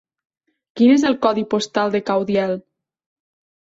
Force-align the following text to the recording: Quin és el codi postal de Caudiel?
Quin 0.79 0.95
és 0.95 1.05
el 1.11 1.19
codi 1.27 1.45
postal 1.53 1.97
de 1.99 2.05
Caudiel? 2.11 2.61